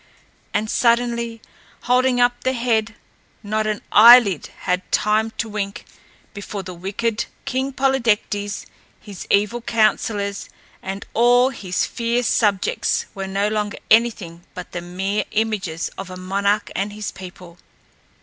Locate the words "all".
11.13-11.51